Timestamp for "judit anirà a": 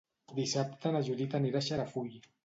1.09-1.65